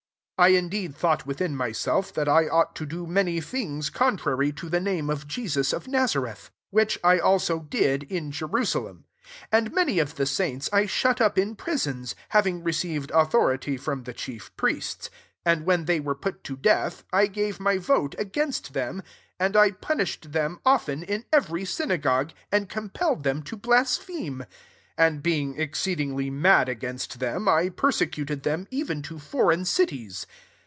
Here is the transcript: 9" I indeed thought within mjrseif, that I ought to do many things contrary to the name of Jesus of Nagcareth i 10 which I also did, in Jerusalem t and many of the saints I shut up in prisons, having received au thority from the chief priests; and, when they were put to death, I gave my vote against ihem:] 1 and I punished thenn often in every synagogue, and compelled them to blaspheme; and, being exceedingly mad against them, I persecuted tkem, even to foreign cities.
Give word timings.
9" 0.41 0.47
I 0.53 0.57
indeed 0.57 0.95
thought 0.95 1.27
within 1.27 1.55
mjrseif, 1.55 2.13
that 2.13 2.27
I 2.27 2.47
ought 2.47 2.75
to 2.77 2.85
do 2.87 3.05
many 3.05 3.39
things 3.39 3.91
contrary 3.91 4.51
to 4.53 4.69
the 4.69 4.79
name 4.79 5.07
of 5.07 5.27
Jesus 5.27 5.71
of 5.71 5.83
Nagcareth 5.85 6.25
i 6.49 6.49
10 6.49 6.49
which 6.71 6.99
I 7.03 7.19
also 7.19 7.59
did, 7.59 8.01
in 8.11 8.31
Jerusalem 8.31 9.05
t 9.23 9.29
and 9.51 9.71
many 9.71 9.99
of 9.99 10.15
the 10.15 10.25
saints 10.25 10.67
I 10.73 10.87
shut 10.87 11.21
up 11.21 11.37
in 11.37 11.55
prisons, 11.55 12.15
having 12.29 12.63
received 12.63 13.11
au 13.11 13.25
thority 13.27 13.79
from 13.79 14.01
the 14.05 14.13
chief 14.15 14.49
priests; 14.57 15.11
and, 15.45 15.63
when 15.63 15.85
they 15.85 15.99
were 15.99 16.15
put 16.15 16.43
to 16.45 16.55
death, 16.57 17.03
I 17.13 17.27
gave 17.27 17.59
my 17.59 17.77
vote 17.77 18.15
against 18.17 18.73
ihem:] 18.73 18.93
1 18.95 19.03
and 19.41 19.55
I 19.55 19.69
punished 19.69 20.31
thenn 20.31 20.57
often 20.65 21.03
in 21.03 21.23
every 21.31 21.65
synagogue, 21.65 22.31
and 22.51 22.67
compelled 22.67 23.21
them 23.21 23.43
to 23.43 23.55
blaspheme; 23.55 24.47
and, 24.97 25.23
being 25.23 25.59
exceedingly 25.59 26.29
mad 26.29 26.69
against 26.69 27.17
them, 27.19 27.47
I 27.47 27.69
persecuted 27.69 28.43
tkem, 28.43 28.67
even 28.69 29.01
to 29.03 29.17
foreign 29.17 29.65
cities. 29.65 30.27